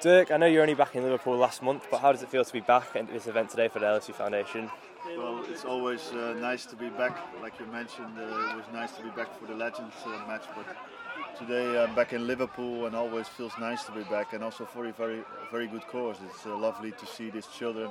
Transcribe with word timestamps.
Dirk, 0.00 0.30
I 0.30 0.38
know 0.38 0.46
you're 0.46 0.62
only 0.62 0.72
back 0.72 0.96
in 0.96 1.02
Liverpool 1.02 1.36
last 1.36 1.62
month, 1.62 1.86
but 1.90 2.00
how 2.00 2.10
does 2.10 2.22
it 2.22 2.30
feel 2.30 2.42
to 2.42 2.52
be 2.52 2.60
back 2.60 2.96
at 2.96 3.12
this 3.12 3.26
event 3.26 3.50
today 3.50 3.68
for 3.68 3.80
the 3.80 3.84
LSU 3.84 4.14
Foundation? 4.14 4.70
Well, 5.14 5.44
it's 5.46 5.66
always 5.66 6.10
uh, 6.12 6.34
nice 6.40 6.64
to 6.66 6.76
be 6.76 6.88
back. 6.88 7.18
Like 7.42 7.60
you 7.60 7.66
mentioned, 7.66 8.18
uh, 8.18 8.22
it 8.22 8.56
was 8.56 8.64
nice 8.72 8.92
to 8.92 9.02
be 9.02 9.10
back 9.10 9.38
for 9.38 9.44
the 9.44 9.54
Legends 9.54 9.94
uh, 10.06 10.26
match, 10.26 10.44
but 10.56 10.64
today 11.38 11.82
I'm 11.82 11.94
back 11.94 12.14
in 12.14 12.26
Liverpool 12.26 12.86
and 12.86 12.96
always 12.96 13.28
feels 13.28 13.52
nice 13.60 13.84
to 13.84 13.92
be 13.92 14.02
back 14.04 14.32
and 14.32 14.42
also 14.42 14.64
for 14.64 14.86
a 14.86 14.92
very, 14.92 15.22
very 15.50 15.66
good 15.66 15.86
cause. 15.88 16.16
It's 16.26 16.46
uh, 16.46 16.56
lovely 16.56 16.92
to 16.92 17.06
see 17.06 17.28
these 17.28 17.46
children 17.48 17.90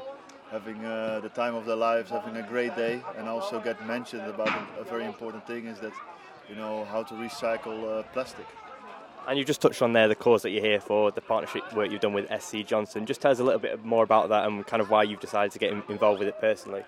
having 0.50 0.84
uh, 0.84 1.20
the 1.22 1.30
time 1.30 1.54
of 1.54 1.68
their 1.68 1.76
lives, 1.76 2.10
having 2.10 2.38
a 2.38 2.48
great 2.48 2.76
day, 2.76 3.04
and 3.20 3.30
also 3.30 3.60
get 3.60 3.86
mentioned 3.86 4.28
about 4.28 4.50
a, 4.80 4.84
very 4.84 5.06
important 5.06 5.46
thing 5.46 5.68
is 5.68 5.80
that 5.80 5.94
you 6.50 6.56
know 6.56 6.86
how 6.86 7.04
to 7.04 7.14
recycle 7.14 8.00
uh, 8.00 8.04
plastic. 8.14 8.48
And 9.28 9.38
you 9.38 9.46
just 9.46 9.62
touched 9.62 9.82
on 9.82 9.94
there 9.94 10.08
the 10.08 10.16
cause 10.16 10.42
that 10.42 10.50
you're 10.50 10.64
here 10.64 10.80
for, 10.80 11.12
the 11.12 11.22
partnership 11.22 11.72
work 11.74 11.92
you've 11.92 12.02
done 12.02 12.14
with 12.14 12.28
SC 12.42 12.66
Johnson. 12.66 13.06
Just 13.06 13.22
tell 13.22 13.32
us 13.32 13.40
a 13.40 13.44
little 13.44 13.60
bit 13.60 13.86
more 13.86 14.04
about 14.04 14.30
that 14.30 14.46
and 14.46 14.66
kind 14.66 14.82
of 14.82 14.90
why 14.90 15.04
you've 15.04 15.20
decided 15.20 15.52
to 15.52 15.60
get 15.60 15.72
involved 15.72 16.20
with 16.20 16.28
it 16.28 16.40
personally. 16.40 16.84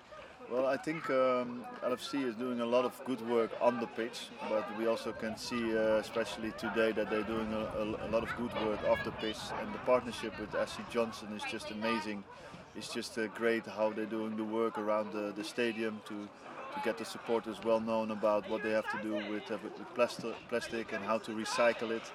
Well, 0.52 0.68
I 0.68 0.76
think 0.76 1.10
um, 1.10 1.64
LFC 1.82 2.26
is 2.28 2.36
doing 2.36 2.60
a 2.60 2.66
lot 2.66 2.84
of 2.84 3.00
good 3.06 3.22
work 3.30 3.52
on 3.62 3.80
the 3.80 3.88
pitch, 3.88 4.28
but 4.50 4.68
we 4.78 4.86
also 4.86 5.14
can 5.14 5.38
see, 5.38 5.78
uh, 5.78 5.96
especially 5.96 6.52
today, 6.58 6.92
that 6.92 7.10
they're 7.10 7.24
doing 7.24 7.54
a, 7.54 8.06
a, 8.06 8.10
lot 8.10 8.24
of 8.24 8.30
good 8.36 8.54
work 8.68 8.84
off 8.90 9.02
the 9.06 9.12
pitch. 9.12 9.38
And 9.62 9.74
the 9.74 9.78
partnership 9.80 10.38
with 10.38 10.52
SC 10.68 10.82
Johnson 10.92 11.30
is 11.38 11.44
just 11.50 11.72
amazing. 11.72 12.26
It's 12.76 12.94
just 12.94 13.18
uh, 13.18 13.28
great 13.28 13.66
how 13.66 13.92
they're 13.92 14.06
doing 14.06 14.36
the 14.36 14.44
work 14.44 14.78
around 14.78 15.14
the, 15.14 15.32
the 15.34 15.44
stadium 15.44 16.02
to 16.10 16.28
to 16.74 16.82
get 16.84 16.98
the 16.98 17.06
supporters 17.06 17.58
well 17.64 17.80
known 17.80 18.12
about 18.12 18.50
what 18.50 18.64
they 18.64 18.72
have 18.72 18.90
to 18.92 19.02
do 19.02 19.14
with, 19.32 19.50
uh, 19.52 19.58
with, 19.64 19.74
plastic 20.50 20.94
and 20.94 21.04
how 21.04 21.18
to 21.18 21.32
recycle 21.32 21.92
it. 21.92 22.12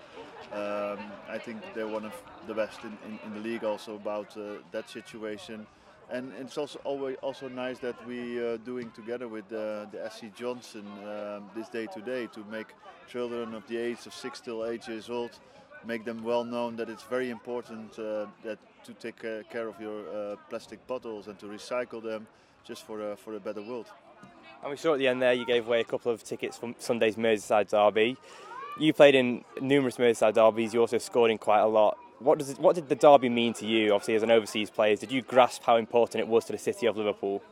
Um, 0.53 0.99
I 1.29 1.39
think 1.39 1.63
they're 1.75 1.89
one 1.89 2.05
of 2.05 2.13
the 2.47 2.55
best 2.55 2.81
in, 2.85 2.97
in, 3.07 3.19
in 3.25 3.35
the 3.35 3.41
league 3.41 3.65
also 3.65 3.97
about 3.97 4.37
uh, 4.37 4.59
that 4.73 4.89
situation. 4.89 5.67
And 6.09 6.33
it's 6.39 6.57
also 6.57 6.79
always 6.85 7.17
also 7.21 7.49
nice 7.49 7.81
that 7.81 7.97
we 8.07 8.39
are 8.39 8.55
uh, 8.55 8.57
doing 8.59 8.93
together 8.93 9.27
with 9.27 9.47
uh, 9.47 9.87
the 9.91 10.09
SC 10.09 10.33
Johnson 10.35 10.87
um, 11.05 11.51
this 11.57 11.69
day 11.69 11.87
today 11.93 12.29
to 12.29 12.45
make 12.51 12.69
children 13.09 13.55
of 13.55 13.67
the 13.67 13.77
age 13.77 14.07
of 14.07 14.15
six 14.15 14.41
till 14.41 14.65
eight 14.67 14.87
years 14.87 15.11
old 15.11 15.33
make 15.85 16.05
them 16.05 16.23
well 16.23 16.45
known 16.45 16.77
that 16.77 16.89
it's 16.89 17.05
very 17.05 17.31
important 17.31 17.99
uh, 17.99 18.27
that 18.45 18.59
to 18.85 18.93
take 18.95 19.21
care 19.51 19.69
of 19.69 19.81
your 19.81 20.09
uh, 20.09 20.37
plastic 20.49 20.85
bottles 20.87 21.27
and 21.27 21.39
to 21.39 21.47
recycle 21.47 22.03
them 22.03 22.27
just 22.65 22.85
for 22.85 23.13
a, 23.13 23.17
for 23.17 23.35
a 23.35 23.41
better 23.41 23.63
world. 23.63 23.87
And 24.63 24.71
we 24.71 24.77
saw 24.77 24.95
at 24.95 24.99
the 24.99 25.09
end 25.09 25.23
there 25.23 25.33
you 25.33 25.47
gave 25.47 25.67
away 25.67 25.81
a 25.81 25.85
couple 25.85 26.11
of 26.13 26.25
tickets 26.25 26.57
from 26.57 26.75
Sunday's 26.79 27.17
Merseyside 27.17 27.69
derby. 27.69 28.17
You 28.79 28.93
played 28.93 29.15
in 29.15 29.45
numerous 29.61 29.97
Merseyside 29.97 30.35
derbies. 30.35 30.75
You 30.75 30.81
also 30.81 30.99
scored 30.99 31.31
in 31.31 31.39
quite 31.39 31.61
a 31.61 31.67
lot. 31.67 31.99
What 32.19 32.39
does 32.39 32.51
it, 32.51 32.59
what 32.59 32.75
did 32.75 32.89
the 32.89 32.95
derby 32.95 33.29
mean 33.29 33.53
to 33.55 33.67
you? 33.67 33.93
Obviously, 33.93 34.15
as 34.15 34.23
an 34.23 34.31
overseas 34.31 34.71
player, 34.71 34.97
did 34.97 35.13
you 35.13 35.23
grasp 35.23 35.63
how 35.65 35.77
important 35.77 36.21
it 36.21 36.29
was 36.29 36.47
to 36.47 36.53
the 36.53 36.59
city 36.59 36.87
of 36.87 36.97
Liverpool? 36.97 37.43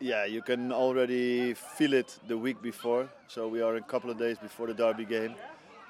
Yeah, 0.00 0.24
you 0.24 0.42
can 0.42 0.72
already 0.72 1.54
feel 1.54 1.92
it 1.92 2.18
the 2.26 2.38
week 2.38 2.62
before. 2.62 3.08
So 3.26 3.48
we 3.48 3.60
are 3.60 3.76
a 3.76 3.82
couple 3.82 4.10
of 4.10 4.18
days 4.18 4.38
before 4.38 4.66
the 4.66 4.74
derby 4.74 5.04
game, 5.04 5.34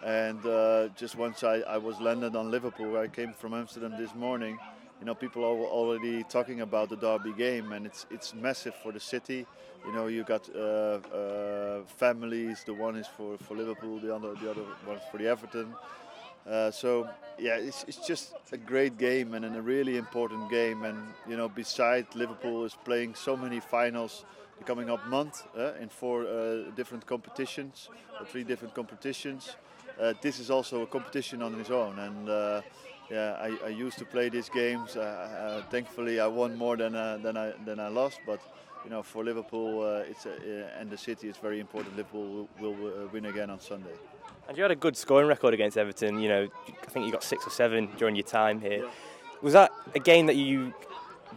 and 0.05 0.45
uh, 0.47 0.89
just 0.97 1.17
once 1.17 1.45
I, 1.45 1.57
I 1.61 1.77
was 1.79 2.01
landed 2.01 2.35
on 2.35 2.51
Liverpool, 2.51 2.91
where 2.91 3.03
I 3.03 3.09
came 3.09 3.33
from 3.33 3.55
Amsterdam 3.55 3.95
this 3.99 4.15
morning, 4.15 4.59
you 5.01 5.07
know, 5.07 5.15
people 5.15 5.45
are 5.45 5.67
already 5.67 6.25
talking 6.25 6.61
about 6.61 6.89
the 6.89 6.97
derby 6.97 7.33
game, 7.33 7.73
and 7.73 7.87
it's 7.87 8.07
it's 8.11 8.35
massive 8.35 8.75
for 8.83 8.93
the 8.93 9.01
city. 9.01 9.47
You 9.87 9.93
know, 9.93 10.09
you 10.09 10.25
got 10.25 10.49
uh, 10.55 10.59
uh, 10.59 11.81
families. 11.87 12.65
The 12.65 12.75
one 12.75 12.97
is 12.97 13.07
for, 13.07 13.39
for 13.39 13.57
Liverpool, 13.57 13.99
the 14.01 14.15
other 14.15 14.35
the 14.35 14.51
other 14.51 14.63
one 14.85 14.99
for 15.11 15.19
the 15.19 15.29
Everton. 15.29 15.75
Uh, 16.49 16.71
so 16.71 17.09
yeah, 17.39 17.57
it's, 17.57 17.85
it's 17.87 18.07
just 18.07 18.35
a 18.53 18.57
great 18.57 18.99
game 18.99 19.35
and 19.35 19.45
and 19.45 19.57
a 19.57 19.63
really 19.63 19.97
important 19.97 20.51
game. 20.51 20.85
And 20.85 20.99
you 21.29 21.37
know, 21.37 21.49
besides 21.49 22.15
Liverpool 22.15 22.65
is 22.65 22.75
playing 22.85 23.15
so 23.15 23.37
many 23.37 23.61
finals 23.61 24.25
coming 24.65 24.91
up 24.91 25.07
month 25.07 25.45
uh, 25.57 25.73
in 25.81 25.89
four 25.89 26.27
uh, 26.27 26.71
different 26.75 27.07
competitions, 27.07 27.89
three 28.27 28.45
different 28.45 28.75
competitions. 28.75 29.57
Uh, 30.01 30.15
this 30.23 30.39
is 30.39 30.51
also 30.51 30.83
a 30.83 30.87
competition 30.87 31.43
on 31.43 31.59
its 31.61 31.71
own, 31.71 31.99
and 31.99 32.29
yeah, 33.11 33.37
I, 33.41 33.67
I, 33.67 33.69
used 33.69 33.99
to 33.99 34.05
play 34.05 34.29
these 34.29 34.49
games. 34.49 34.97
Uh, 34.97 35.01
uh, 35.01 35.71
thankfully, 35.71 36.21
I 36.21 36.27
won 36.27 36.57
more 36.57 36.77
than 36.77 36.95
uh, 36.95 37.19
than 37.23 37.37
I 37.37 37.53
than 37.65 37.81
I 37.81 37.89
lost. 37.89 38.21
But 38.27 38.41
you 38.85 38.91
know, 38.91 39.03
for 39.03 39.25
Liverpool, 39.25 39.83
uh, 39.83 40.11
it's 40.11 40.27
and 40.79 40.91
the 40.91 40.99
city, 40.99 41.29
it's 41.29 41.39
very 41.39 41.61
important. 41.61 41.97
Liverpool 41.97 42.49
will, 42.61 42.75
will 42.75 43.05
uh, 43.05 43.07
win 43.13 43.27
again 43.27 43.51
on 43.51 43.61
Sunday. 43.61 43.95
And 44.49 44.57
you 44.57 44.63
had 44.63 44.71
a 44.71 44.77
good 44.77 44.97
scoring 44.97 45.29
record 45.29 45.55
against 45.55 45.77
Everton. 45.77 46.21
You 46.21 46.29
know, 46.29 46.49
I 46.69 46.87
think 46.91 47.07
you 47.07 47.13
got 47.13 47.23
six 47.23 47.47
or 47.47 47.51
seven 47.51 47.89
during 47.97 48.17
your 48.17 48.27
time 48.27 48.61
here. 48.61 48.85
Yeah. 48.85 48.91
Was 49.43 49.53
that 49.53 49.71
a 49.95 50.01
game 50.01 50.27
that 50.27 50.37
you 50.37 50.75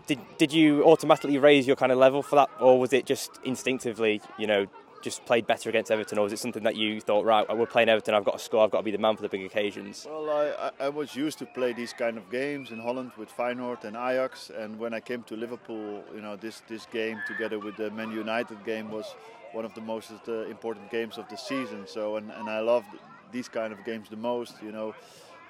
did? 0.08 0.20
Did 0.38 0.52
you 0.52 0.84
automatically 0.84 1.38
raise 1.38 1.68
your 1.68 1.76
kind 1.76 1.92
of 1.92 1.98
level 1.98 2.22
for 2.22 2.36
that, 2.36 2.50
or 2.60 2.80
was 2.80 2.94
it 2.94 3.06
just 3.06 3.32
instinctively? 3.44 4.22
You 4.38 4.48
know, 4.48 4.68
just 5.02 5.26
played 5.26 5.48
better 5.48 5.70
against 5.70 5.92
Everton, 5.92 6.18
or 6.18 6.24
was 6.24 6.34
it 6.34 6.40
something 6.40 6.64
that 6.64 6.76
you 6.76 7.02
thought, 7.02 7.26
right, 7.26 7.46
we're 7.56 7.66
playing 7.66 7.90
Everton, 7.90 8.14
I've 8.14 8.26
got 8.26 8.38
to 8.38 8.44
score, 8.44 8.64
I've 8.64 8.72
got 8.72 8.80
to 8.80 8.84
be 8.84 8.92
the 8.92 8.98
man 8.98 9.16
for 9.16 9.22
the 9.22 9.30
big 9.30 9.44
occasions? 9.44 10.08
Well, 10.10 10.30
I, 10.30 10.72
I 10.86 10.90
was 10.90 11.16
used 11.16 11.40
to 11.40 11.46
play 11.46 11.74
these 11.74 11.94
kind 11.94 12.18
of 12.18 12.30
games 12.30 12.72
in 12.72 12.80
Holland 12.80 13.12
with 13.18 13.30
Feyenoord 13.36 13.84
and 13.84 13.96
Ajax, 13.96 14.50
and 14.50 14.80
when 14.80 14.94
I 14.94 15.00
came 15.00 15.24
to 15.24 15.36
Liverpool, 15.36 16.04
you 16.14 16.22
know, 16.22 16.36
this, 16.36 16.62
this 16.68 16.86
game 16.86 17.22
together 17.28 17.60
with 17.60 17.78
the 17.78 17.90
Man 17.92 18.12
United 18.12 18.64
game 18.66 18.92
was 18.92 19.16
one 19.54 19.66
of 19.66 19.74
the 19.74 19.82
most 19.82 20.12
uh, 20.28 20.46
important 20.46 20.90
games 20.90 21.18
of 21.18 21.28
the 21.30 21.36
season. 21.36 21.86
So, 21.86 22.16
and, 22.16 22.32
and 22.32 22.50
I 22.50 22.60
love 22.60 22.86
these 23.32 23.50
kind 23.50 23.74
of 23.74 23.84
games 23.84 24.10
the 24.10 24.16
most, 24.16 24.56
you 24.62 24.72
know 24.72 24.94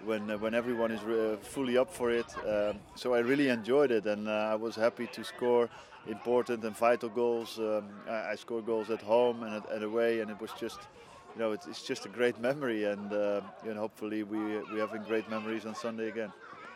when 0.05 0.29
uh, 0.31 0.37
when 0.37 0.53
everyone 0.53 0.91
is 0.91 1.01
uh, 1.01 1.37
fully 1.41 1.77
up 1.77 1.93
for 1.93 2.11
it. 2.11 2.25
Um, 2.47 2.79
so 2.95 3.13
I 3.13 3.19
really 3.19 3.49
enjoyed 3.49 3.91
it, 3.91 4.05
and 4.05 4.27
uh, 4.27 4.31
I 4.51 4.55
was 4.55 4.75
happy 4.75 5.07
to 5.07 5.23
score 5.23 5.69
important 6.07 6.63
and 6.63 6.75
vital 6.75 7.09
goals. 7.09 7.59
Um, 7.59 7.89
I, 8.09 8.31
I 8.31 8.35
scored 8.35 8.65
goals 8.65 8.89
at 8.89 9.01
home 9.01 9.43
and, 9.43 9.55
at, 9.55 9.71
and 9.71 9.83
away, 9.83 10.21
and 10.21 10.31
it 10.31 10.39
was 10.39 10.51
just, 10.59 10.79
you 11.33 11.39
know, 11.41 11.51
it's, 11.51 11.67
it's 11.67 11.83
just 11.83 12.05
a 12.05 12.09
great 12.09 12.39
memory, 12.39 12.85
and 12.85 13.13
uh, 13.13 13.41
you 13.65 13.73
know, 13.73 13.81
hopefully 13.81 14.23
we 14.23 14.39
we 14.71 14.79
having 14.79 15.03
great 15.03 15.29
memories 15.29 15.65
on 15.65 15.75
Sunday 15.75 16.07
again. 16.07 16.31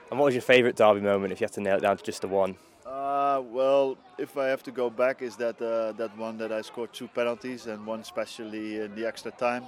And 0.09 0.19
what 0.19 0.25
was 0.25 0.35
your 0.35 0.41
favourite 0.41 0.75
derby 0.75 1.01
moment, 1.01 1.33
if 1.33 1.41
you 1.41 1.45
had 1.45 1.53
to 1.53 1.61
nail 1.61 1.77
it 1.77 1.81
down 1.81 1.97
to 1.97 2.03
just 2.03 2.21
the 2.21 2.27
one? 2.27 2.55
Uh, 2.85 3.41
well, 3.51 3.97
if 4.17 4.37
I 4.37 4.45
have 4.47 4.61
to 4.63 4.71
go 4.71 4.89
back, 4.89 5.21
is 5.21 5.35
that 5.37 5.59
uh, 5.61 5.91
that 5.93 6.15
one 6.17 6.37
that 6.37 6.51
I 6.51 6.61
scored 6.61 6.93
two 6.93 7.07
penalties 7.07 7.65
and 7.67 7.85
one 7.85 8.01
especially 8.01 8.81
in 8.81 8.93
the 8.95 9.07
extra 9.07 9.31
time, 9.31 9.63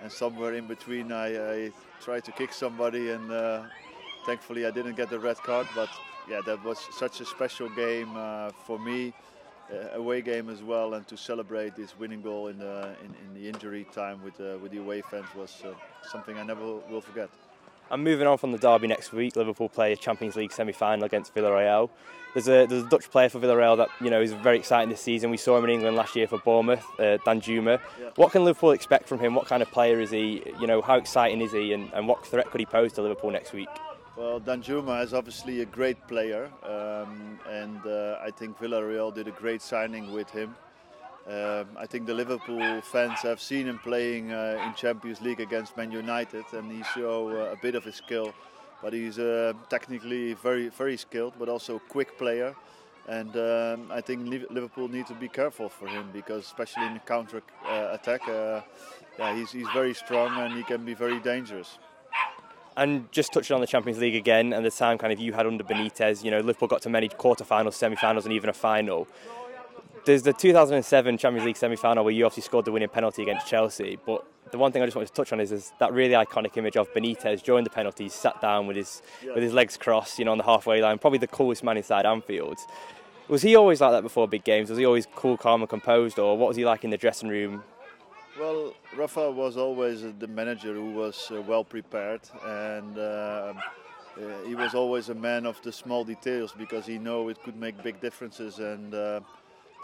and 0.00 0.10
somewhere 0.10 0.54
in 0.54 0.66
between 0.66 1.12
I, 1.12 1.28
I 1.54 1.72
tried 2.00 2.24
to 2.24 2.32
kick 2.32 2.52
somebody 2.52 3.10
and 3.10 3.30
uh, 3.32 3.64
thankfully 4.26 4.64
I 4.66 4.70
didn't 4.70 4.96
get 4.96 5.10
the 5.10 5.18
red 5.18 5.38
card, 5.38 5.66
but 5.74 5.88
yeah, 6.28 6.40
that 6.46 6.64
was 6.64 6.78
such 6.92 7.20
a 7.20 7.24
special 7.24 7.68
game 7.70 8.10
uh, 8.16 8.50
for 8.66 8.78
me, 8.78 9.12
uh, 9.72 9.98
away 9.98 10.22
game 10.22 10.48
as 10.48 10.62
well, 10.62 10.94
and 10.94 11.06
to 11.08 11.16
celebrate 11.16 11.76
this 11.76 11.98
winning 11.98 12.22
goal 12.22 12.48
in 12.48 12.58
the 12.58 12.94
in, 13.04 13.14
in 13.24 13.34
the 13.34 13.48
injury 13.48 13.86
time 13.92 14.22
with 14.22 14.40
uh, 14.40 14.58
with 14.62 14.72
the 14.72 14.78
away 14.78 15.02
fans 15.02 15.26
was 15.34 15.62
uh, 15.64 15.72
something 16.02 16.36
I 16.38 16.42
never 16.42 16.64
will 16.64 17.00
forget. 17.00 17.30
And 17.90 18.02
moving 18.02 18.26
on 18.26 18.38
from 18.38 18.52
the 18.52 18.58
derby 18.58 18.86
next 18.86 19.12
week, 19.12 19.36
Liverpool 19.36 19.68
play 19.68 19.92
a 19.92 19.96
Champions 19.96 20.36
League 20.36 20.52
semi-final 20.52 21.04
against 21.04 21.34
Villarreal. 21.34 21.90
There's 22.32 22.48
a 22.48 22.66
there's 22.66 22.82
a 22.82 22.88
Dutch 22.88 23.10
player 23.10 23.28
for 23.28 23.38
Villarreal 23.38 23.76
that 23.76 23.88
you 24.00 24.10
know 24.10 24.20
is 24.20 24.32
very 24.32 24.58
exciting 24.58 24.88
this 24.88 25.02
season. 25.02 25.30
We 25.30 25.36
saw 25.36 25.58
him 25.58 25.64
in 25.64 25.70
England 25.70 25.96
last 25.96 26.16
year 26.16 26.26
for 26.26 26.38
Bournemouth, 26.38 26.84
uh, 26.98 27.18
Danjuma. 27.26 27.80
Yeah. 28.00 28.10
What 28.16 28.32
can 28.32 28.44
Liverpool 28.44 28.70
expect 28.70 29.06
from 29.06 29.18
him? 29.18 29.34
What 29.34 29.46
kind 29.46 29.62
of 29.62 29.70
player 29.70 30.00
is 30.00 30.10
he? 30.10 30.42
You 30.58 30.66
know, 30.66 30.80
how 30.80 30.96
exciting 30.96 31.42
is 31.42 31.52
he, 31.52 31.74
and, 31.74 31.92
and 31.92 32.08
what 32.08 32.26
threat 32.26 32.50
could 32.50 32.60
he 32.60 32.66
pose 32.66 32.94
to 32.94 33.02
Liverpool 33.02 33.30
next 33.30 33.52
week? 33.52 33.68
Well, 34.16 34.40
Danjuma 34.40 35.02
is 35.02 35.12
obviously 35.12 35.62
a 35.62 35.64
great 35.64 36.06
player, 36.06 36.48
um, 36.62 37.40
and 37.50 37.84
uh, 37.84 38.18
I 38.22 38.30
think 38.30 38.56
Villarreal 38.58 39.12
did 39.12 39.26
a 39.26 39.32
great 39.32 39.60
signing 39.60 40.12
with 40.12 40.30
him. 40.30 40.54
Um, 41.26 41.66
I 41.76 41.86
think 41.86 42.06
the 42.06 42.14
Liverpool 42.14 42.80
fans 42.82 43.18
have 43.22 43.40
seen 43.40 43.66
him 43.66 43.80
playing 43.80 44.30
uh, 44.30 44.62
in 44.64 44.74
Champions 44.74 45.20
League 45.20 45.40
against 45.40 45.76
Man 45.76 45.90
United, 45.90 46.44
and 46.52 46.70
he 46.70 46.84
showed 46.94 47.34
uh, 47.34 47.52
a 47.54 47.56
bit 47.56 47.74
of 47.74 47.82
his 47.82 47.96
skill. 47.96 48.32
But 48.80 48.92
he's 48.92 49.18
uh, 49.18 49.54
technically 49.68 50.34
very, 50.34 50.68
very 50.68 50.96
skilled, 50.96 51.34
but 51.36 51.48
also 51.48 51.76
a 51.76 51.80
quick 51.80 52.16
player. 52.16 52.54
And 53.08 53.36
um, 53.36 53.90
I 53.90 54.00
think 54.00 54.28
Liverpool 54.28 54.86
need 54.86 55.08
to 55.08 55.14
be 55.14 55.28
careful 55.28 55.68
for 55.68 55.88
him 55.88 56.10
because, 56.12 56.44
especially 56.44 56.86
in 56.86 56.94
the 56.94 57.00
counter 57.00 57.42
uh, 57.66 57.88
attack, 57.90 58.28
uh, 58.28 58.60
yeah, 59.18 59.34
he's, 59.34 59.50
he's 59.50 59.68
very 59.74 59.92
strong 59.92 60.38
and 60.38 60.54
he 60.54 60.62
can 60.62 60.84
be 60.84 60.94
very 60.94 61.18
dangerous. 61.18 61.78
And 62.76 63.10
just 63.12 63.32
touching 63.32 63.54
on 63.54 63.60
the 63.60 63.66
Champions 63.66 64.00
League 64.00 64.16
again 64.16 64.52
and 64.52 64.66
the 64.66 64.70
time 64.70 64.98
kind 64.98 65.12
of 65.12 65.20
you 65.20 65.32
had 65.32 65.46
under 65.46 65.62
Benitez, 65.62 66.24
you 66.24 66.30
know, 66.30 66.40
Liverpool 66.40 66.66
got 66.66 66.82
to 66.82 66.90
many 66.90 67.08
quarterfinals, 67.08 67.74
semi-finals, 67.74 68.24
and 68.24 68.34
even 68.34 68.50
a 68.50 68.52
final. 68.52 69.06
There's 70.04 70.22
the 70.22 70.32
2007 70.32 71.16
Champions 71.18 71.46
League 71.46 71.56
semi-final 71.56 72.04
where 72.04 72.12
you 72.12 72.26
obviously 72.26 72.42
scored 72.42 72.64
the 72.64 72.72
winning 72.72 72.88
penalty 72.88 73.22
against 73.22 73.46
Chelsea, 73.46 73.98
but 74.04 74.26
the 74.50 74.58
one 74.58 74.70
thing 74.70 74.82
I 74.82 74.86
just 74.86 74.96
wanted 74.96 75.08
to 75.08 75.14
touch 75.14 75.32
on 75.32 75.40
is, 75.40 75.50
is 75.50 75.72
that 75.78 75.92
really 75.92 76.14
iconic 76.14 76.56
image 76.56 76.76
of 76.76 76.92
Benitez 76.92 77.42
during 77.42 77.64
the 77.64 77.70
penalties, 77.70 78.12
sat 78.12 78.40
down 78.40 78.66
with 78.66 78.76
his 78.76 79.02
with 79.24 79.42
his 79.42 79.52
legs 79.52 79.76
crossed, 79.76 80.18
you 80.18 80.24
know, 80.24 80.32
on 80.32 80.38
the 80.38 80.44
halfway 80.44 80.82
line, 80.82 80.98
probably 80.98 81.18
the 81.18 81.26
coolest 81.26 81.64
man 81.64 81.76
inside 81.76 82.06
Anfield. 82.06 82.58
Was 83.28 83.40
he 83.42 83.56
always 83.56 83.80
like 83.80 83.92
that 83.92 84.02
before 84.02 84.28
big 84.28 84.44
games? 84.44 84.68
Was 84.68 84.78
he 84.78 84.84
always 84.84 85.06
cool, 85.14 85.38
calm, 85.38 85.62
and 85.62 85.68
composed, 85.68 86.18
or 86.18 86.36
what 86.36 86.48
was 86.48 86.56
he 86.56 86.64
like 86.64 86.84
in 86.84 86.90
the 86.90 86.98
dressing 86.98 87.28
room 87.28 87.64
well, 88.38 88.74
Rafa 88.96 89.30
was 89.30 89.56
always 89.56 90.02
the 90.18 90.26
manager 90.26 90.74
who 90.74 90.92
was 90.92 91.30
uh, 91.30 91.40
well 91.42 91.64
prepared, 91.64 92.22
and 92.44 92.98
uh, 92.98 93.54
uh, 94.16 94.46
he 94.46 94.54
was 94.54 94.74
always 94.74 95.08
a 95.08 95.14
man 95.14 95.44
of 95.44 95.60
the 95.62 95.72
small 95.72 96.04
details 96.04 96.54
because 96.56 96.86
he 96.86 96.98
know 96.98 97.28
it 97.28 97.42
could 97.42 97.56
make 97.56 97.82
big 97.82 98.00
differences 98.00 98.60
and 98.60 98.94
uh, 98.94 99.20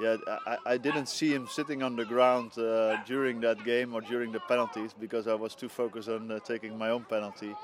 yeah 0.00 0.17
I, 0.47 0.56
I, 0.67 0.76
didn't 0.76 1.06
see 1.06 1.35
him 1.35 1.49
sitting 1.50 1.82
on 1.82 1.97
the 1.97 2.05
ground 2.05 2.56
uh, 2.56 3.02
during 3.05 3.41
that 3.41 3.64
game 3.64 3.93
or 3.93 4.00
during 4.00 4.31
the 4.31 4.38
penalties 4.41 4.94
because 4.99 5.26
I 5.26 5.35
was 5.35 5.56
too 5.56 5.69
focused 5.69 6.08
on 6.08 6.31
uh, 6.31 6.38
taking 6.41 6.79
my 6.79 6.91
own 6.91 7.05
penalty 7.08 7.56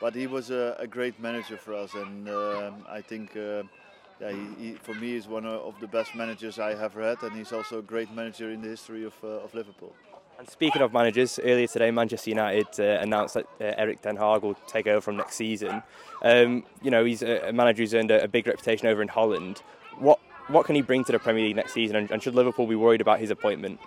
but 0.00 0.12
he 0.12 0.26
was 0.26 0.50
a, 0.50 0.74
a 0.80 0.88
great 0.88 1.20
manager 1.20 1.56
for 1.56 1.74
us 1.74 1.94
and 1.94 2.28
um, 2.28 2.84
I 2.88 3.00
think 3.00 3.36
yeah, 3.36 3.62
he, 4.20 4.64
he, 4.64 4.72
for 4.72 4.94
me 4.94 5.12
he's 5.12 5.28
one 5.28 5.46
of 5.46 5.78
the 5.80 5.86
best 5.86 6.16
managers 6.16 6.58
I 6.58 6.74
have 6.74 6.94
had 6.94 7.22
and 7.22 7.36
he's 7.36 7.52
also 7.52 7.78
a 7.78 7.82
great 7.82 8.12
manager 8.12 8.50
in 8.50 8.60
the 8.60 8.68
history 8.68 9.04
of, 9.04 9.14
of 9.22 9.54
Liverpool. 9.54 9.94
And 10.38 10.48
speaking 10.48 10.82
of 10.82 10.92
managers, 10.92 11.40
earlier 11.42 11.66
today 11.66 11.90
Manchester 11.90 12.30
United 12.30 12.68
uh, 12.78 13.00
announced 13.02 13.34
that 13.34 13.46
uh, 13.60 13.74
Erik 13.76 14.00
ten 14.02 14.14
Hag 14.14 14.42
will 14.42 14.54
take 14.68 14.86
over 14.86 15.00
from 15.00 15.16
next 15.16 15.34
season. 15.34 15.82
Um, 16.22 16.62
you 16.80 16.92
know, 16.92 17.04
he's 17.04 17.22
a, 17.22 17.48
a 17.48 17.52
manager 17.52 17.82
who's 17.82 17.92
earned 17.92 18.12
a, 18.12 18.22
a, 18.22 18.28
big 18.28 18.46
reputation 18.46 18.86
over 18.86 19.02
in 19.02 19.08
Holland. 19.08 19.62
What 19.98 20.20
what 20.46 20.64
can 20.64 20.76
he 20.76 20.82
bring 20.82 21.02
to 21.06 21.10
the 21.10 21.18
Premier 21.18 21.44
League 21.44 21.56
next 21.56 21.72
season, 21.72 21.96
and, 21.96 22.08
and 22.12 22.22
should 22.22 22.36
Liverpool 22.36 22.68
be 22.68 22.76
worried 22.76 23.00
about 23.00 23.18
his 23.18 23.32
appointment? 23.32 23.80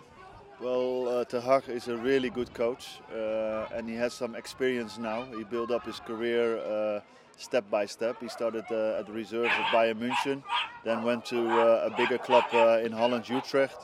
Well, 0.59 1.07
uh, 1.07 1.23
Ten 1.23 1.41
Hag 1.41 1.69
is 1.69 1.87
a 1.87 1.95
really 1.95 2.29
good 2.29 2.53
coach, 2.53 2.99
uh, 3.15 3.67
and 3.73 3.87
he 3.87 3.95
has 3.95 4.13
some 4.13 4.35
experience 4.35 4.97
now. 4.97 5.23
He 5.33 5.45
built 5.45 5.71
up 5.71 5.85
his 5.85 6.01
career 6.01 6.57
uh, 6.57 6.99
step 7.37 7.63
by 7.69 7.85
step. 7.85 8.17
He 8.19 8.27
started 8.27 8.65
uh, 8.69 8.99
at 8.99 9.05
the 9.05 9.13
reserves 9.13 9.53
of 9.57 9.65
Bayern 9.67 9.99
München, 9.99 10.43
then 10.83 11.03
went 11.03 11.23
to 11.27 11.49
uh, 11.49 11.89
a 11.89 11.95
bigger 11.95 12.17
club 12.17 12.43
uh, 12.53 12.81
in 12.83 12.91
Holland, 12.91 13.29
Utrecht 13.29 13.77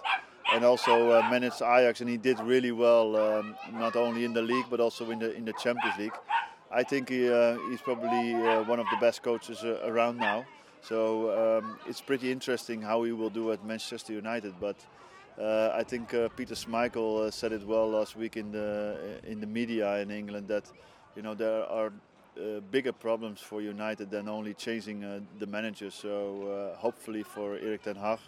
and 0.53 0.63
also 0.63 1.11
uh, 1.11 1.21
managed 1.29 1.61
Ajax, 1.61 2.01
and 2.01 2.09
he 2.09 2.17
did 2.17 2.39
really 2.39 2.71
well, 2.71 3.15
um, 3.15 3.55
not 3.73 3.95
only 3.95 4.23
in 4.23 4.33
the 4.33 4.41
league 4.41 4.65
but 4.69 4.79
also 4.79 5.09
in 5.11 5.19
the 5.19 5.33
in 5.35 5.45
the 5.45 5.53
Champions 5.53 5.97
League. 5.97 6.17
I 6.71 6.83
think 6.83 7.09
he, 7.09 7.29
uh, 7.29 7.57
he's 7.69 7.81
probably 7.81 8.33
uh, 8.33 8.63
one 8.63 8.79
of 8.79 8.87
the 8.91 8.97
best 8.97 9.23
coaches 9.23 9.63
uh, 9.63 9.79
around 9.85 10.17
now. 10.17 10.45
So 10.81 10.99
um, 11.59 11.79
it's 11.87 12.01
pretty 12.01 12.31
interesting 12.31 12.81
how 12.81 13.03
he 13.03 13.13
will 13.13 13.29
do 13.29 13.51
at 13.51 13.63
Manchester 13.65 14.13
United. 14.13 14.53
But 14.59 14.75
uh, 15.39 15.71
I 15.73 15.83
think 15.83 16.13
uh, 16.13 16.27
Peter 16.35 16.55
Schmeichel 16.55 17.31
said 17.31 17.53
it 17.53 17.65
well 17.65 17.89
last 17.89 18.15
week 18.15 18.37
in 18.37 18.51
the 18.51 19.19
in 19.23 19.39
the 19.39 19.47
media 19.47 19.97
in 19.97 20.11
England 20.11 20.47
that 20.49 20.65
you 21.15 21.21
know 21.21 21.33
there 21.33 21.63
are 21.63 21.91
bigger 22.69 22.93
problems 22.93 23.39
for 23.39 23.61
United 23.61 24.11
than 24.11 24.29
only 24.29 24.53
changing 24.53 24.99
the 25.39 25.47
manager. 25.47 25.89
So 25.89 26.75
hopefully 26.77 27.23
for 27.23 27.55
Erik 27.55 27.83
ten 27.83 27.95
Hag 27.95 28.19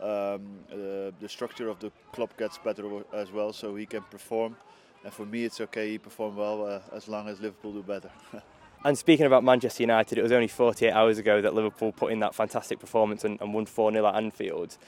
um, 0.00 0.42
uh, 0.70 1.10
the 1.20 1.28
structure 1.28 1.68
of 1.68 1.78
the 1.80 1.90
club 2.12 2.30
gets 2.38 2.58
better 2.58 2.84
as 3.12 3.30
well, 3.32 3.52
so 3.52 3.74
he 3.74 3.86
can 3.86 4.02
perform. 4.02 4.56
And 5.04 5.12
for 5.12 5.26
me, 5.26 5.44
it's 5.44 5.60
okay. 5.60 5.90
He 5.90 5.98
performed 5.98 6.36
well 6.36 6.66
uh, 6.66 6.80
as 6.96 7.08
long 7.08 7.28
as 7.28 7.40
Liverpool 7.40 7.72
do 7.72 7.82
better. 7.82 8.10
and 8.84 8.96
speaking 8.96 9.26
about 9.26 9.44
Manchester 9.44 9.82
United, 9.82 10.18
it 10.18 10.22
was 10.22 10.32
only 10.32 10.48
48 10.48 10.90
hours 10.90 11.18
ago 11.18 11.40
that 11.40 11.54
Liverpool 11.54 11.92
put 11.92 12.12
in 12.12 12.20
that 12.20 12.34
fantastic 12.34 12.80
performance 12.80 13.24
and, 13.24 13.40
and 13.40 13.52
won 13.52 13.66
4 13.66 13.92
0 13.92 14.06
at 14.06 14.14
Anfield. 14.14 14.78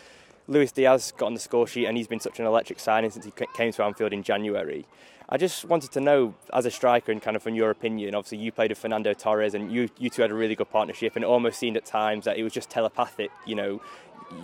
Luis 0.48 0.70
Diaz 0.70 1.12
got 1.16 1.26
on 1.26 1.34
the 1.34 1.40
score 1.40 1.66
sheet 1.66 1.86
and 1.86 1.96
he's 1.96 2.06
been 2.06 2.20
such 2.20 2.38
an 2.38 2.46
electric 2.46 2.78
signing 2.78 3.10
since 3.10 3.24
he 3.24 3.32
came 3.56 3.72
to 3.72 3.84
Anfield 3.84 4.12
in 4.12 4.22
January. 4.22 4.86
I 5.28 5.38
just 5.38 5.64
wanted 5.64 5.90
to 5.92 6.00
know, 6.00 6.34
as 6.52 6.66
a 6.66 6.70
striker, 6.70 7.10
and 7.10 7.20
kind 7.20 7.34
of 7.36 7.42
from 7.42 7.56
your 7.56 7.70
opinion, 7.70 8.14
obviously 8.14 8.38
you 8.38 8.52
played 8.52 8.70
with 8.70 8.78
Fernando 8.78 9.12
Torres 9.12 9.54
and 9.54 9.72
you, 9.72 9.88
you 9.98 10.08
two 10.08 10.22
had 10.22 10.30
a 10.30 10.34
really 10.34 10.54
good 10.54 10.70
partnership, 10.70 11.16
and 11.16 11.24
it 11.24 11.26
almost 11.26 11.58
seemed 11.58 11.76
at 11.76 11.84
times 11.84 12.26
that 12.26 12.38
it 12.38 12.44
was 12.44 12.52
just 12.52 12.70
telepathic. 12.70 13.32
You 13.44 13.56
know, 13.56 13.82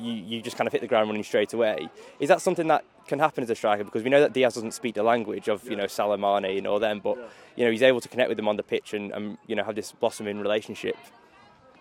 you, 0.00 0.12
you 0.12 0.42
just 0.42 0.56
kind 0.56 0.66
of 0.66 0.72
hit 0.72 0.80
the 0.80 0.86
ground 0.86 1.08
running 1.08 1.24
straight 1.24 1.52
away. 1.52 1.88
Is 2.20 2.28
that 2.28 2.40
something 2.40 2.68
that 2.68 2.84
can 3.06 3.18
happen 3.18 3.42
as 3.42 3.50
a 3.50 3.54
striker? 3.54 3.84
Because 3.84 4.02
we 4.02 4.10
know 4.10 4.20
that 4.20 4.32
Diaz 4.32 4.54
doesn't 4.54 4.72
speak 4.72 4.94
the 4.94 5.02
language 5.02 5.48
of, 5.48 5.68
you 5.68 5.76
know, 5.76 5.86
Salah, 5.86 6.14
and 6.36 6.66
all 6.66 6.78
them, 6.78 7.00
but, 7.00 7.16
yeah. 7.16 7.24
you 7.56 7.64
know, 7.64 7.70
he's 7.70 7.82
able 7.82 8.00
to 8.00 8.08
connect 8.08 8.28
with 8.28 8.36
them 8.36 8.48
on 8.48 8.56
the 8.56 8.62
pitch 8.62 8.94
and, 8.94 9.12
and, 9.12 9.38
you 9.46 9.56
know, 9.56 9.64
have 9.64 9.74
this 9.74 9.92
blossoming 9.92 10.38
relationship. 10.38 10.96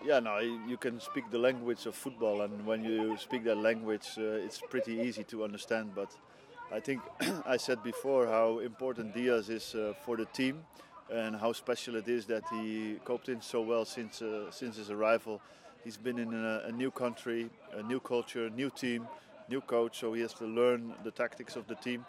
Yeah, 0.04 0.18
no, 0.18 0.38
you 0.38 0.76
can 0.78 0.98
speak 0.98 1.30
the 1.30 1.38
language 1.38 1.86
of 1.86 1.94
football, 1.94 2.42
and 2.42 2.66
when 2.66 2.84
you 2.84 3.16
speak 3.18 3.44
that 3.44 3.58
language, 3.58 4.08
uh, 4.18 4.44
it's 4.44 4.60
pretty 4.60 4.94
easy 4.94 5.22
to 5.24 5.44
understand. 5.44 5.94
But 5.94 6.10
I 6.72 6.80
think 6.80 7.02
I 7.46 7.56
said 7.56 7.84
before 7.84 8.26
how 8.26 8.58
important 8.58 9.14
Diaz 9.14 9.48
is 9.48 9.76
uh, 9.76 9.92
for 10.04 10.16
the 10.16 10.24
team, 10.24 10.64
and 11.08 11.36
how 11.36 11.52
special 11.52 11.94
it 11.96 12.08
is 12.08 12.26
that 12.26 12.42
he 12.50 12.96
coped 13.04 13.28
in 13.28 13.40
so 13.40 13.60
well 13.60 13.84
since 13.84 14.22
uh, 14.22 14.50
since 14.50 14.76
his 14.76 14.90
arrival 14.90 15.40
He's 15.84 15.96
been 15.96 16.18
in 16.18 16.32
a, 16.32 16.62
a, 16.66 16.72
new 16.72 16.90
country, 16.92 17.50
a 17.72 17.82
new 17.82 17.98
culture, 17.98 18.46
a 18.46 18.50
new 18.50 18.70
team, 18.70 19.08
new 19.48 19.60
coach, 19.60 19.98
so 19.98 20.12
he 20.12 20.22
has 20.22 20.32
to 20.34 20.44
learn 20.44 20.94
the 21.02 21.10
tactics 21.10 21.56
of 21.56 21.66
the 21.66 21.74
team. 21.74 22.06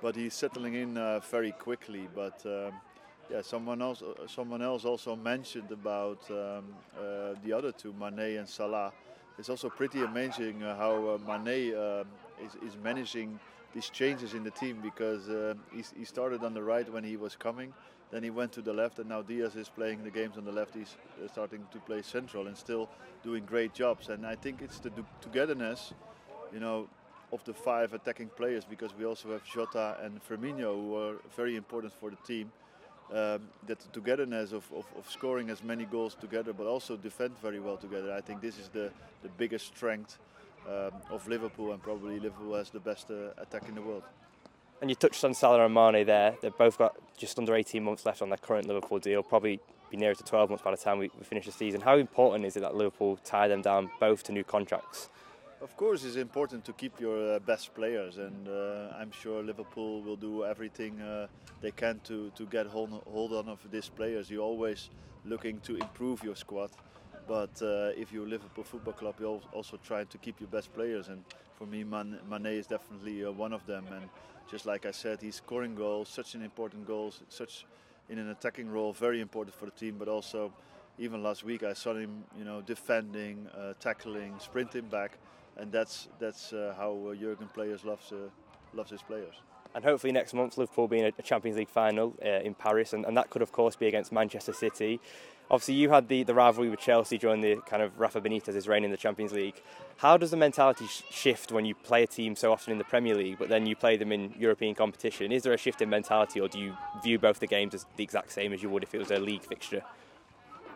But 0.00 0.14
he's 0.14 0.34
settling 0.34 0.74
in 0.74 0.96
uh, 0.96 1.20
very 1.30 1.50
quickly. 1.52 2.08
But 2.14 2.40
um, 2.46 2.74
yeah, 3.30 3.42
someone 3.42 3.82
else, 3.82 4.02
uh, 4.02 4.28
someone 4.28 4.62
else 4.62 4.84
also 4.84 5.16
mentioned 5.16 5.72
about 5.72 6.20
um, 6.30 6.64
uh, 6.96 7.34
the 7.44 7.52
other 7.52 7.72
two, 7.72 7.92
Mane 7.98 8.38
and 8.38 8.48
Salah. 8.48 8.92
It's 9.38 9.48
also 9.48 9.68
pretty 9.70 10.02
amazing 10.02 10.62
uh, 10.62 10.76
how 10.76 10.94
uh, 11.08 11.18
Mane 11.26 11.74
um, 11.74 12.06
is, 12.44 12.54
is 12.64 12.76
managing 12.82 13.40
these 13.74 13.90
changes 13.90 14.34
in 14.34 14.44
the 14.44 14.52
team 14.52 14.78
because 14.82 15.28
uh, 15.28 15.54
he 15.72 16.04
started 16.04 16.44
on 16.44 16.54
the 16.54 16.62
right 16.62 16.90
when 16.90 17.02
he 17.02 17.16
was 17.16 17.34
coming 17.34 17.74
then 18.10 18.22
he 18.22 18.30
went 18.30 18.52
to 18.52 18.62
the 18.62 18.72
left, 18.72 18.98
and 18.98 19.08
now 19.08 19.22
Diaz 19.22 19.56
is 19.56 19.68
playing 19.68 20.04
the 20.04 20.10
games 20.10 20.36
on 20.36 20.44
the 20.44 20.52
left. 20.52 20.74
He's 20.74 20.96
uh, 21.22 21.28
starting 21.28 21.66
to 21.72 21.78
play 21.80 22.02
central 22.02 22.46
and 22.46 22.56
still 22.56 22.88
doing 23.24 23.44
great 23.44 23.74
jobs. 23.74 24.08
And 24.08 24.24
I 24.24 24.36
think 24.36 24.62
it's 24.62 24.78
the 24.78 24.92
togetherness, 25.20 25.92
you 26.52 26.60
know, 26.60 26.88
of 27.32 27.42
the 27.44 27.52
five 27.52 27.92
attacking 27.92 28.28
players 28.28 28.64
because 28.64 28.92
we 28.96 29.04
also 29.04 29.32
have 29.32 29.44
Jota 29.44 29.96
and 30.02 30.20
Firmino 30.24 30.74
who 30.74 30.96
are 30.96 31.16
very 31.36 31.56
important 31.56 31.92
for 31.98 32.10
the 32.10 32.16
team. 32.16 32.52
Um, 33.08 33.42
that 33.68 33.78
the 33.78 33.88
togetherness 33.92 34.50
of, 34.50 34.64
of, 34.74 34.84
of, 34.98 35.08
scoring 35.08 35.48
as 35.48 35.62
many 35.62 35.84
goals 35.84 36.16
together, 36.16 36.52
but 36.52 36.66
also 36.66 36.96
defend 36.96 37.38
very 37.38 37.60
well 37.60 37.76
together. 37.76 38.12
I 38.12 38.20
think 38.20 38.40
this 38.40 38.58
is 38.58 38.68
the, 38.68 38.90
the 39.22 39.28
biggest 39.38 39.66
strength 39.66 40.18
um, 40.68 40.90
of 41.12 41.28
Liverpool, 41.28 41.70
and 41.70 41.80
probably 41.80 42.18
Liverpool 42.18 42.56
has 42.56 42.70
the 42.70 42.80
best 42.80 43.12
uh, 43.12 43.28
attack 43.40 43.68
in 43.68 43.76
the 43.76 43.80
world. 43.80 44.02
And 44.80 44.90
you 44.90 44.96
touched 44.96 45.24
on 45.24 45.32
Salah 45.32 45.64
and 45.64 45.74
Mane 45.74 46.06
there. 46.06 46.34
They've 46.42 46.56
both 46.56 46.76
got 46.76 46.96
just 47.16 47.38
under 47.38 47.54
18 47.54 47.82
months 47.82 48.04
left 48.04 48.20
on 48.20 48.28
their 48.28 48.38
current 48.38 48.68
Liverpool 48.68 48.98
deal, 48.98 49.22
probably 49.22 49.58
be 49.90 49.96
nearer 49.96 50.14
to 50.14 50.22
12 50.22 50.50
months 50.50 50.62
by 50.62 50.70
the 50.70 50.76
time 50.76 50.98
we, 50.98 51.10
we 51.18 51.24
finish 51.24 51.46
the 51.46 51.52
season. 51.52 51.80
How 51.80 51.96
important 51.96 52.44
is 52.44 52.56
it 52.56 52.60
that 52.60 52.74
Liverpool 52.74 53.18
tie 53.24 53.48
them 53.48 53.62
down 53.62 53.90
both 54.00 54.22
to 54.24 54.32
new 54.32 54.44
contracts? 54.44 55.08
Of 55.62 55.74
course, 55.76 56.04
it's 56.04 56.16
important 56.16 56.66
to 56.66 56.72
keep 56.74 57.00
your 57.00 57.36
uh, 57.36 57.38
best 57.38 57.74
players, 57.74 58.18
and 58.18 58.46
uh, 58.46 58.94
I'm 58.98 59.10
sure 59.10 59.42
Liverpool 59.42 60.02
will 60.02 60.16
do 60.16 60.44
everything 60.44 61.00
uh, 61.00 61.28
they 61.62 61.70
can 61.70 61.98
to, 62.04 62.30
to 62.36 62.44
get 62.44 62.66
hold, 62.66 62.90
hold 63.10 63.32
on 63.32 63.48
of 63.48 63.58
these 63.70 63.88
players. 63.88 64.30
You're 64.30 64.42
always 64.42 64.90
looking 65.24 65.60
to 65.60 65.76
improve 65.76 66.22
your 66.22 66.36
squad, 66.36 66.70
but 67.26 67.50
uh, 67.62 67.90
if 67.96 68.12
you're 68.12 68.26
Liverpool 68.26 68.64
Football 68.64 68.94
Club, 68.94 69.14
you're 69.20 69.40
also 69.52 69.78
trying 69.84 70.06
to 70.06 70.18
keep 70.18 70.40
your 70.40 70.48
best 70.48 70.72
players. 70.72 71.08
And 71.08 71.24
for 71.56 71.66
me, 71.66 71.84
Man- 71.84 72.18
Mane 72.28 72.46
is 72.46 72.66
definitely 72.66 73.24
uh, 73.24 73.32
one 73.32 73.52
of 73.52 73.66
them. 73.66 73.86
And 73.92 74.08
just 74.50 74.66
like 74.66 74.86
I 74.86 74.92
said, 74.92 75.20
he's 75.20 75.36
scoring 75.36 75.74
goals, 75.74 76.08
such 76.08 76.34
an 76.34 76.42
important 76.42 76.86
goal, 76.86 77.12
such 77.28 77.66
in 78.08 78.18
an 78.18 78.30
attacking 78.30 78.70
role, 78.70 78.92
very 78.92 79.20
important 79.20 79.56
for 79.56 79.64
the 79.64 79.72
team. 79.72 79.96
But 79.98 80.08
also, 80.08 80.52
even 80.98 81.22
last 81.22 81.44
week, 81.44 81.62
I 81.62 81.72
saw 81.72 81.94
him, 81.94 82.24
you 82.38 82.44
know, 82.44 82.62
defending, 82.62 83.48
uh, 83.48 83.74
tackling, 83.80 84.34
sprinting 84.38 84.86
back, 84.86 85.18
and 85.56 85.72
that's 85.72 86.08
that's 86.18 86.52
uh, 86.52 86.74
how 86.76 86.92
uh, 87.10 87.14
Jurgen 87.14 87.48
players 87.52 87.84
loves 87.84 88.12
uh, 88.12 88.28
loves 88.72 88.90
his 88.90 89.02
players. 89.02 89.34
And 89.74 89.84
hopefully 89.84 90.12
next 90.12 90.32
month, 90.32 90.56
Liverpool 90.56 90.88
being 90.88 91.04
a 91.04 91.22
Champions 91.22 91.58
League 91.58 91.68
final 91.68 92.14
uh, 92.24 92.28
in 92.28 92.54
Paris, 92.54 92.94
and, 92.94 93.04
and 93.04 93.16
that 93.16 93.28
could 93.28 93.42
of 93.42 93.52
course 93.52 93.76
be 93.76 93.86
against 93.86 94.12
Manchester 94.12 94.52
City. 94.52 95.00
Obviously, 95.48 95.74
you 95.74 95.90
had 95.90 96.08
the, 96.08 96.24
the 96.24 96.34
rivalry 96.34 96.68
with 96.68 96.80
Chelsea 96.80 97.18
during 97.18 97.40
the 97.40 97.56
kind 97.68 97.80
of 97.80 97.98
Rafa 98.00 98.20
Benitez's 98.20 98.66
reign 98.66 98.82
in 98.82 98.90
the 98.90 98.96
Champions 98.96 99.32
League. 99.32 99.62
How 99.98 100.16
does 100.16 100.32
the 100.32 100.36
mentality 100.36 100.86
sh- 100.86 101.02
shift 101.10 101.52
when 101.52 101.64
you 101.64 101.74
play 101.74 102.02
a 102.02 102.06
team 102.06 102.34
so 102.34 102.52
often 102.52 102.72
in 102.72 102.78
the 102.78 102.84
Premier 102.84 103.14
League, 103.14 103.38
but 103.38 103.48
then 103.48 103.64
you 103.64 103.76
play 103.76 103.96
them 103.96 104.10
in 104.10 104.34
European 104.36 104.74
competition? 104.74 105.30
Is 105.30 105.44
there 105.44 105.52
a 105.52 105.56
shift 105.56 105.80
in 105.80 105.88
mentality, 105.88 106.40
or 106.40 106.48
do 106.48 106.58
you 106.58 106.76
view 107.02 107.18
both 107.18 107.38
the 107.38 107.46
games 107.46 107.74
as 107.74 107.86
the 107.96 108.02
exact 108.02 108.32
same 108.32 108.52
as 108.52 108.62
you 108.62 108.68
would 108.70 108.82
if 108.82 108.94
it 108.94 108.98
was 108.98 109.12
a 109.12 109.18
league 109.18 109.42
fixture? 109.42 109.82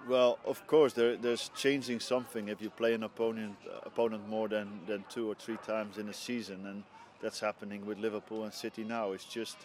Well, 0.08 0.38
of 0.44 0.64
course, 0.66 0.92
there, 0.92 1.16
there's 1.16 1.50
changing 1.56 2.00
something 2.00 2.48
if 2.48 2.62
you 2.62 2.70
play 2.70 2.94
an 2.94 3.02
opponent 3.02 3.56
uh, 3.66 3.80
opponent 3.84 4.28
more 4.28 4.48
than, 4.48 4.80
than 4.86 5.04
two 5.10 5.30
or 5.30 5.34
three 5.34 5.58
times 5.66 5.98
in 5.98 6.08
a 6.08 6.14
season, 6.14 6.66
and 6.66 6.84
that's 7.20 7.40
happening 7.40 7.84
with 7.84 7.98
Liverpool 7.98 8.44
and 8.44 8.54
City 8.54 8.84
now. 8.84 9.12
It's 9.12 9.24
just 9.24 9.56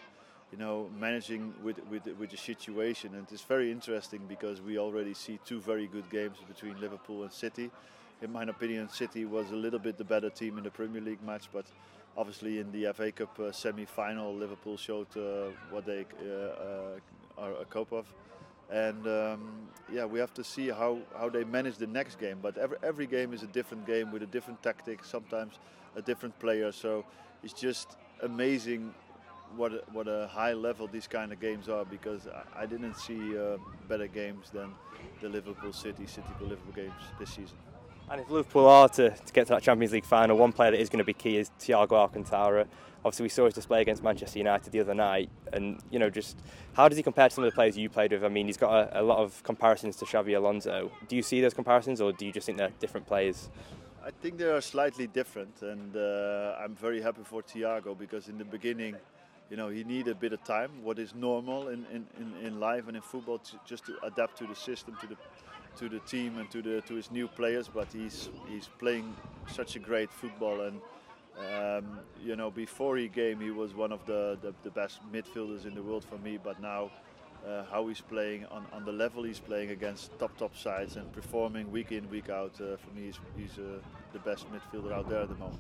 you 0.56 0.64
know, 0.64 0.90
managing 0.98 1.54
with, 1.62 1.80
with, 1.92 2.08
with 2.18 2.32
the 2.32 2.38
situation. 2.38 3.14
And 3.14 3.28
it's 3.30 3.42
very 3.42 3.72
interesting 3.72 4.22
because 4.28 4.62
we 4.62 4.78
already 4.78 5.14
see 5.14 5.38
two 5.46 5.60
very 5.60 5.88
good 5.88 6.10
games 6.10 6.38
between 6.48 6.80
Liverpool 6.80 7.24
and 7.24 7.32
City. 7.32 7.70
In 8.22 8.32
my 8.32 8.44
opinion, 8.44 8.88
City 8.88 9.26
was 9.26 9.52
a 9.52 9.56
little 9.56 9.80
bit 9.80 9.98
the 9.98 10.06
better 10.06 10.30
team 10.30 10.58
in 10.58 10.64
the 10.64 10.72
Premier 10.72 11.02
League 11.02 11.22
match, 11.24 11.50
but 11.52 11.66
obviously 12.16 12.60
in 12.60 12.72
the 12.72 12.94
FA 12.94 13.12
Cup 13.12 13.38
uh, 13.38 13.52
semi-final, 13.52 14.34
Liverpool 14.34 14.78
showed 14.78 15.08
uh, 15.18 15.50
what 15.72 15.86
they 15.86 16.06
uh, 16.24 16.32
uh 16.32 17.00
are 17.38 17.52
a 17.60 17.66
cope 17.66 17.92
of. 17.92 18.06
And 18.72 19.06
um, 19.08 19.68
yeah, 19.92 20.06
we 20.06 20.20
have 20.20 20.34
to 20.36 20.44
see 20.44 20.70
how, 20.70 21.00
how 21.18 21.28
they 21.28 21.44
manage 21.44 21.76
the 21.76 21.88
next 21.88 22.18
game. 22.18 22.40
But 22.42 22.58
every, 22.58 22.78
every 22.82 23.08
game 23.08 23.34
is 23.34 23.44
a 23.44 23.48
different 23.48 23.86
game 23.86 24.10
with 24.10 24.24
a 24.24 24.28
different 24.28 24.64
tactic, 24.64 25.04
sometimes 25.04 25.60
a 25.98 26.02
different 26.02 26.40
player. 26.40 26.72
So 26.72 27.04
it's 27.44 27.54
just 27.54 27.98
amazing 28.24 28.94
what 29.56 29.74
a, 29.74 29.82
what 29.92 30.08
a 30.08 30.28
high 30.28 30.54
level 30.54 30.88
these 30.88 31.08
kind 31.08 31.32
of 31.32 31.40
games 31.40 31.70
are 31.70 31.86
because 31.86 32.28
I, 32.28 32.64
I 32.64 32.66
didn't 32.66 32.96
see 32.96 33.38
uh, 33.38 33.58
better 33.88 34.08
games 34.08 34.50
than 34.52 34.74
the 35.22 35.30
Liverpool 35.30 35.74
City 35.74 36.06
City 36.06 36.28
Liverpool 36.42 36.74
games 36.74 36.94
this 37.20 37.30
season. 37.30 37.58
And 38.10 38.22
if 38.22 38.30
Liverpool 38.30 38.68
are 38.68 38.88
to, 38.90 39.10
to 39.10 39.34
get 39.34 39.48
to 39.48 39.54
that 39.54 39.64
Champions 39.64 39.92
League 39.92 40.06
final, 40.06 40.38
one 40.38 40.52
player 40.52 40.72
that 40.72 40.80
is 40.80 40.90
going 40.90 41.00
to 41.00 41.06
be 41.06 41.14
key 41.14 41.38
is 41.38 41.50
Thiago 41.60 41.94
Alcantara. 41.94 42.68
Obviously, 43.04 43.24
we 43.24 43.30
saw 43.30 43.46
his 43.46 43.54
display 43.54 43.82
against 43.82 44.04
Manchester 44.04 44.40
United 44.40 44.72
the 44.72 44.80
other 44.80 44.94
night, 44.94 45.30
and 45.54 45.80
you 45.92 46.00
know, 46.00 46.10
just 46.10 46.40
how 46.74 46.88
does 46.88 46.98
he 46.98 47.04
compare 47.04 47.30
to 47.30 47.36
some 47.36 47.44
of 47.44 47.52
the 47.52 47.56
players 47.56 47.78
you 47.78 47.90
played 47.90 48.12
with? 48.12 48.24
I 48.24 48.30
mean, 48.30 48.48
he's 48.48 48.58
got 48.58 48.72
a, 48.74 49.02
a 49.02 49.04
lot 49.04 49.20
of 49.20 49.44
comparisons 49.44 49.96
to 49.98 50.06
Xabi 50.06 50.36
Alonso. 50.36 50.92
Do 51.08 51.16
you 51.16 51.22
see 51.22 51.40
those 51.42 51.54
comparisons, 51.54 52.02
or 52.02 52.12
do 52.12 52.26
you 52.26 52.32
just 52.32 52.46
think 52.48 52.58
they're 52.58 52.72
different 52.80 53.06
players? 53.06 53.50
I 54.04 54.12
think 54.22 54.38
they 54.38 54.46
are 54.46 54.62
slightly 54.62 55.08
different, 55.08 55.62
and 55.64 55.96
uh, 55.96 56.58
I'm 56.60 56.76
very 56.76 57.02
happy 57.02 57.22
for 57.24 57.42
Thiago 57.42 57.98
because 57.98 58.28
in 58.28 58.38
the 58.38 58.46
beginning, 58.46 58.96
you 59.50 59.58
know, 59.58 59.70
he 59.70 59.84
needed 59.84 60.12
a 60.12 60.16
bit 60.16 60.34
of 60.34 60.44
time. 60.44 60.72
What 60.84 61.00
is 61.00 61.14
normal 61.14 61.68
in, 61.68 61.86
in, 61.94 62.06
in, 62.20 62.46
in 62.46 62.60
life 62.60 62.88
and 62.88 62.96
in 62.96 63.02
football, 63.02 63.40
to, 63.40 63.60
just 63.66 63.86
to 63.86 63.96
adapt 64.04 64.38
to 64.40 64.48
the 64.48 64.56
system, 64.56 64.98
to 65.02 65.08
the 65.08 65.18
to 65.78 65.90
the 65.90 66.00
team 66.00 66.38
and 66.38 66.50
to 66.50 66.62
the 66.62 66.82
to 66.82 66.96
his 66.96 67.12
new 67.12 67.28
players. 67.28 67.68
But 67.68 67.88
he's 67.92 68.30
he's 68.48 68.70
playing 68.80 69.16
such 69.48 69.76
a 69.76 69.80
great 69.80 70.12
football, 70.12 70.62
and 70.62 70.82
um, 71.38 72.00
you 72.24 72.36
know, 72.36 72.50
before 72.50 72.98
he 72.98 73.10
came, 73.10 73.40
he 73.40 73.52
was 73.52 73.74
one 73.74 73.92
of 73.92 74.06
the, 74.06 74.38
the, 74.42 74.54
the 74.64 74.72
best 74.72 75.00
midfielders 75.12 75.66
in 75.66 75.76
the 75.76 75.84
world 75.84 76.06
for 76.06 76.18
me. 76.18 76.40
But 76.42 76.62
now 76.62 76.92
uh, 77.46 77.64
how 77.72 77.88
he's 77.88 78.02
playing 78.02 78.46
on, 78.46 78.66
on 78.72 78.86
the 78.86 78.92
level 78.92 79.24
he's 79.24 79.40
playing 79.40 79.72
against 79.72 80.18
top 80.18 80.36
top 80.38 80.56
sides 80.56 80.96
and 80.96 81.12
performing 81.12 81.72
week 81.72 81.92
in 81.92 82.10
week 82.10 82.30
out. 82.30 82.54
Uh, 82.60 82.78
for 82.78 82.90
me, 82.96 83.06
he's, 83.06 83.20
he's 83.38 83.58
uh, 83.60 83.80
the 84.16 84.30
best 84.30 84.46
midfielder 84.52 84.94
out 84.94 85.10
there 85.10 85.22
at 85.22 85.30
the 85.30 85.36
moment. 85.36 85.60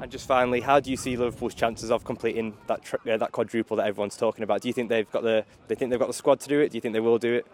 And 0.00 0.10
just 0.10 0.26
finally, 0.28 0.60
how 0.60 0.78
do 0.78 0.90
you 0.90 0.96
see 0.96 1.16
Liverpool's 1.16 1.54
chances 1.54 1.90
of 1.90 2.04
completing 2.04 2.56
that 2.68 2.84
tri- 2.84 3.12
uh, 3.12 3.16
that 3.16 3.32
quadruple 3.32 3.76
that 3.78 3.86
everyone's 3.86 4.16
talking 4.16 4.44
about? 4.44 4.62
Do 4.62 4.68
you 4.68 4.74
think 4.74 4.88
they've 4.88 5.10
got 5.10 5.22
the 5.22 5.44
they 5.68 5.74
think 5.74 5.90
they've 5.90 5.98
got 5.98 6.08
the 6.08 6.20
squad 6.22 6.38
to 6.40 6.48
do 6.48 6.60
it? 6.60 6.70
Do 6.70 6.76
you 6.76 6.80
think 6.80 6.92
they 6.92 7.00
will 7.00 7.18
do 7.18 7.34
it? 7.34 7.46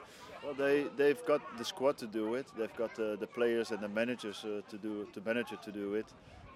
Well, 0.45 0.55
they 0.55 0.87
they've 0.97 1.25
got 1.25 1.41
the 1.57 1.65
squad 1.65 1.97
to 1.99 2.07
do 2.07 2.35
it. 2.35 2.47
They've 2.59 2.77
got 2.77 2.95
the, 2.95 3.17
the 3.19 3.27
players 3.27 3.71
and 3.71 3.81
the 3.81 3.89
managers 3.89 4.45
uh, 4.45 4.61
to 4.71 4.77
do 4.77 5.07
to 5.15 5.21
manage 5.21 5.53
it 5.53 5.63
to 5.63 5.73
do 5.73 5.95
it. 5.95 6.07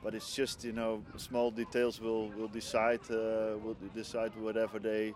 But 0.02 0.14
it's 0.14 0.34
just 0.34 0.64
you 0.64 0.72
know 0.72 1.02
small 1.16 1.50
details 1.50 2.00
will 2.00 2.28
will 2.30 2.48
decide 2.48 3.00
uh, 3.10 3.56
will 3.62 3.76
decide 3.94 4.32
whatever 4.36 4.78
they 4.78 5.14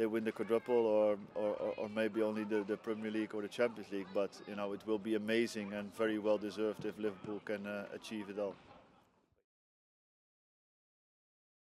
they 0.00 0.06
win 0.06 0.24
the 0.24 0.32
quadruple 0.32 0.74
or, 0.74 1.18
or, 1.34 1.74
or 1.76 1.88
maybe 1.90 2.22
only 2.22 2.42
the, 2.44 2.64
the 2.66 2.76
Premier 2.76 3.10
League 3.10 3.34
or 3.34 3.42
the 3.42 3.48
Champions 3.48 3.92
League. 3.92 4.06
But 4.14 4.30
you 4.48 4.56
know 4.56 4.72
it 4.72 4.80
will 4.86 4.98
be 4.98 5.14
amazing 5.14 5.74
and 5.74 5.94
very 5.94 6.18
well 6.18 6.38
deserved 6.38 6.86
if 6.86 6.98
Liverpool 6.98 7.42
can 7.44 7.66
uh, 7.66 7.84
achieve 7.94 8.30
it 8.30 8.38
all. 8.38 8.54